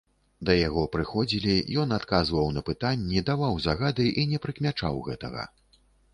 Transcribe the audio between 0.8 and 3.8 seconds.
прыходзілі, ён адказваў на пытанні, даваў